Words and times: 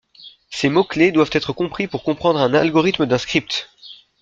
Ces 0.49 0.67
mots-clé 0.69 1.11
doivent 1.11 1.29
être 1.31 1.53
compris 1.53 1.85
pour 1.87 2.01
comprendre 2.01 2.39
un 2.39 2.55
algorithme 2.55 3.05
d'un 3.05 3.19
script. 3.19 3.69